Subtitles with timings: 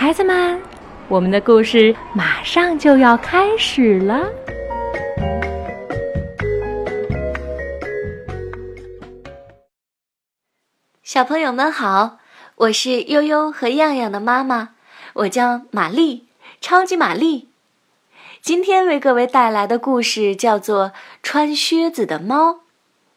[0.00, 0.62] 孩子们，
[1.08, 4.30] 我们的故事马上就要开始了。
[11.02, 12.18] 小朋友们好，
[12.54, 14.76] 我是悠悠和样样的妈妈，
[15.14, 16.28] 我叫玛丽，
[16.60, 17.48] 超级玛丽。
[18.40, 20.90] 今天为各位带来的故事叫做
[21.24, 22.50] 《穿靴子的猫》，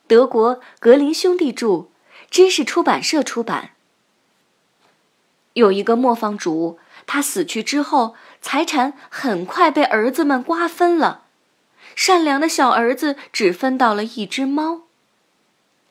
[0.08, 1.90] 德国格林兄弟著，
[2.32, 3.70] 知识出版社出版。
[5.54, 11.24] 有一个磨坊主，他死去之后，财产很快被儿子们瓜分了，
[11.96, 14.84] 善良的小儿子只分到了一只猫。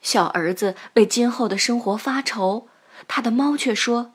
[0.01, 2.67] 小儿子为今后的生活发愁，
[3.07, 4.13] 他的猫却说：“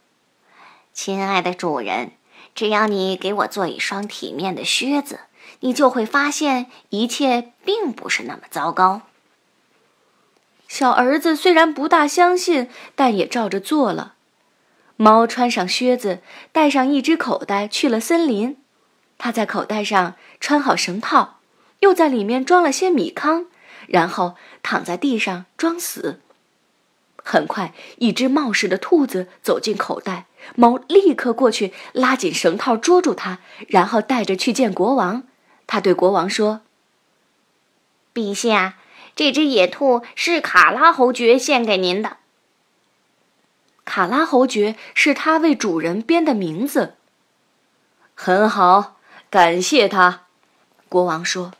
[0.92, 2.12] 亲爱的主人，
[2.56, 5.20] 只要你给我做一双体面的靴子，
[5.60, 9.02] 你就会发现一切并不是那么糟糕。”
[10.66, 14.14] 小儿子虽然不大相信，但也照着做了。
[14.96, 16.20] 猫穿上靴子，
[16.52, 18.56] 带上一只口袋去了森林。
[19.18, 21.38] 他在口袋上穿好绳套，
[21.80, 23.46] 又在里面装了些米糠。
[23.88, 26.20] 然后躺在地上装死。
[27.22, 35.22] 很快，一只冒失的兔子走进口袋，猫立刻过去拉紧绳套捉住它，然后带着去见国王。
[35.68, 36.62] 他对国王说
[38.12, 38.76] ：“陛下，
[39.14, 42.16] 这只野兔是卡拉侯爵献给您的。
[43.86, 46.96] 卡拉侯爵是他为主人编的名字。”
[48.14, 48.96] 很好，
[49.30, 50.24] 感谢他。
[50.90, 51.52] 国王说。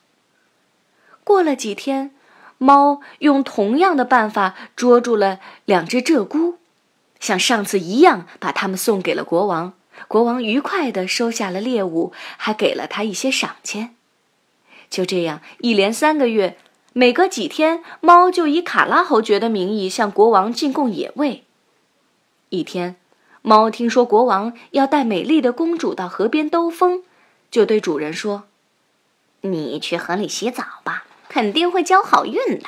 [1.25, 2.13] 过了几天。
[2.59, 6.55] 猫用同样的办法捉住了两只鹧鸪，
[7.21, 9.75] 像上次一样把它们送给了国王。
[10.09, 13.95] 国王愉快地收下了猎物，还给了他一些赏钱。
[14.89, 16.57] 就这样，一连三个月，
[16.95, 21.45] 每隔几天，猫就以卡拉侯爵的名义向国王进贡野味。
[22.49, 22.97] 一天，
[23.43, 27.03] 猫听说国王要带美丽的公主到河边兜风，
[27.51, 28.45] 就对主人说
[29.43, 32.67] ：“你去河里洗澡吧。”肯定会交好运的。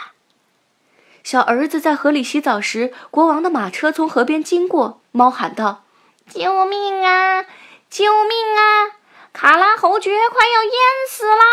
[1.23, 5.01] 小儿子在河里洗澡时，国王的马车从河边经过。
[5.13, 5.85] 猫喊道
[6.29, 7.47] ：“救命啊！
[7.89, 8.99] 救命啊！
[9.33, 10.73] 卡拉侯爵快要淹
[11.09, 11.45] 死啦！”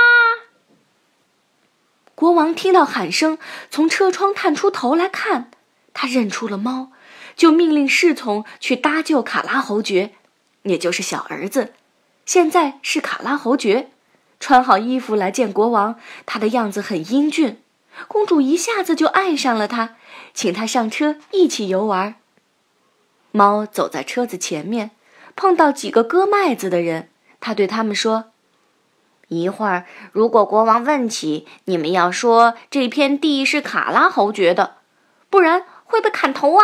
[2.16, 3.38] 国王听到喊声，
[3.70, 5.52] 从车窗探出头来看，
[5.94, 6.92] 他认出了猫，
[7.36, 10.12] 就命令侍从去搭救卡拉侯爵，
[10.64, 11.74] 也就是小儿子，
[12.26, 13.90] 现在是卡拉侯爵。
[14.40, 17.62] 穿好衣服来见国王，他的样子很英俊，
[18.08, 19.96] 公主一下子就爱上了他，
[20.34, 22.16] 请他上车一起游玩。
[23.32, 24.92] 猫走在车子前面，
[25.36, 27.10] 碰到几个割麦子的人，
[27.40, 28.32] 他对他们说
[29.30, 34.76] ：“一会儿如果国王问起，你们要说这片地是卡拉侯爵的，
[35.30, 36.64] 不然会被砍头啊。”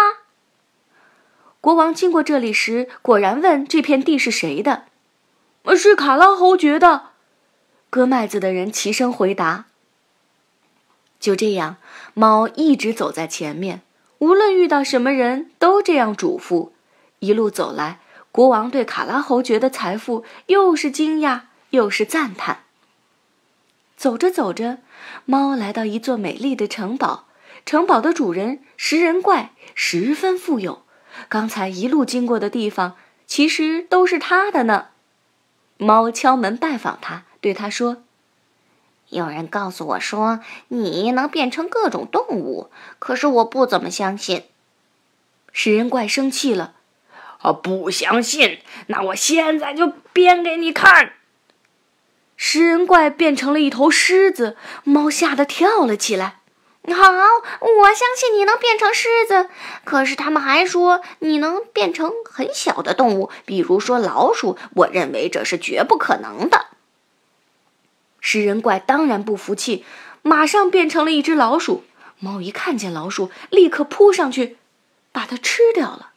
[1.61, 4.85] 国王经过这里时，果然问这片地是谁的
[5.77, 7.09] ，“是卡拉侯爵的。”
[7.91, 9.66] 割麦子的人齐声回答。
[11.19, 11.77] 就这样，
[12.16, 13.81] 猫一直走在前面，
[14.17, 16.72] 无论遇到什么人都这样嘱咐。
[17.19, 17.99] 一路走来，
[18.31, 22.63] 国王对卡拉侯爵的财富又是惊讶又是赞叹。
[23.95, 24.79] 走着走着，
[25.25, 27.28] 猫来到一座美丽的城堡，
[27.67, 30.81] 城堡的主人食人怪十分富有，
[31.29, 32.95] 刚才一路经过的地方
[33.25, 34.88] 其实都是他的呢。
[35.77, 37.23] 猫敲门拜访他。
[37.39, 38.03] 对他说
[39.09, 44.44] ：“有人告诉我说你能变成各种动物，可是我不怎么相信。”
[45.51, 46.75] 食人怪生气了
[47.41, 48.59] ：“啊，不相信？
[48.88, 51.13] 那我现在就变给你看！”
[52.38, 56.41] 食人怪变成了一头狮子，猫吓得跳了起来。
[56.88, 59.50] 好，我相信你能变成狮子，
[59.84, 64.58] 可是他们还说你能变成很小的动物，比如说老鼠。
[64.74, 66.66] 我认为这是绝不可能的。
[68.20, 69.85] 食人怪当然不服气，
[70.23, 71.84] 马上变成了一只老鼠。
[72.20, 74.58] 猫一看见老鼠，立刻扑上去，
[75.11, 76.09] 把它吃掉了。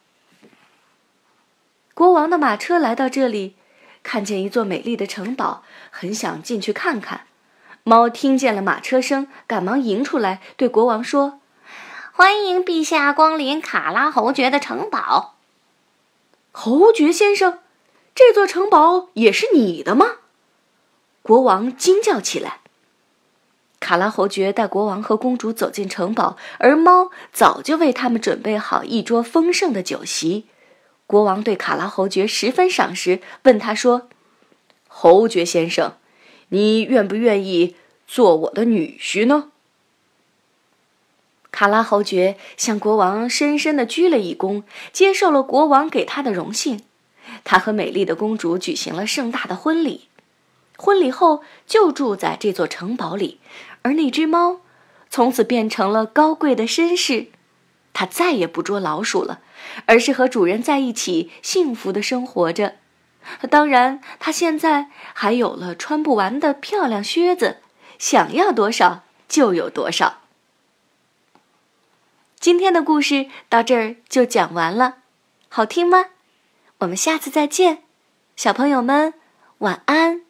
[1.92, 3.54] 国王的马车来到这里，
[4.02, 7.26] 看见一座美丽的城堡，很想进去看看。
[7.86, 11.40] 猫听见了马车声，赶忙迎出来，对国王说
[12.12, 15.34] ：“欢迎陛下光临卡拉侯爵的城堡。”
[16.50, 17.58] 侯爵先生，
[18.14, 20.06] 这座城堡也是你的吗？
[21.20, 22.60] 国王惊叫起来。
[23.80, 30.46] 卡拉侯爵带国王和公主走进城堡，而猫早就为他们准备好一桌丰盛的酒席。
[31.06, 34.08] 国王对卡拉侯爵十分赏识，问他说
[34.88, 35.92] ：“侯爵先生，
[36.54, 37.74] 你愿不愿意
[38.06, 39.50] 做我的女婿呢？”
[41.50, 44.62] 卡拉侯爵向国王深深的鞠了一躬，
[44.92, 46.82] 接受了国王给他的荣幸。
[47.42, 50.08] 他和美丽的公主举行了盛大的婚礼。
[50.76, 53.38] 婚礼后，就住在这座城堡里，
[53.82, 54.60] 而那只猫
[55.10, 57.28] 从此变成了高贵的绅士。
[57.92, 59.40] 它再也不捉老鼠了，
[59.86, 62.74] 而是和主人在一起幸福的生活着。
[63.50, 67.58] 当然，他现在还有了穿不完的漂亮靴子，
[67.98, 70.20] 想要多少就有多少。
[72.38, 74.96] 今天的故事到这儿就讲完了，
[75.48, 76.06] 好听吗？
[76.78, 77.84] 我们下次再见，
[78.36, 79.14] 小朋友们，
[79.58, 80.23] 晚安。